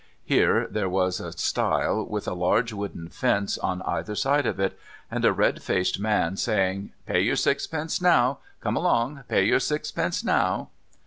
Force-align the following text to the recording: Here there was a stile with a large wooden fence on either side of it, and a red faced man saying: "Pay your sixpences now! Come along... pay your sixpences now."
Here 0.23 0.65
there 0.67 0.89
was 0.89 1.19
a 1.19 1.31
stile 1.31 2.03
with 2.03 2.27
a 2.27 2.33
large 2.33 2.73
wooden 2.73 3.09
fence 3.09 3.59
on 3.59 3.83
either 3.83 4.15
side 4.15 4.47
of 4.47 4.59
it, 4.59 4.75
and 5.11 5.23
a 5.23 5.31
red 5.31 5.61
faced 5.61 5.99
man 5.99 6.37
saying: 6.37 6.91
"Pay 7.05 7.19
your 7.21 7.35
sixpences 7.35 8.01
now! 8.01 8.39
Come 8.61 8.75
along... 8.75 9.25
pay 9.27 9.45
your 9.45 9.59
sixpences 9.59 10.23
now." 10.23 10.69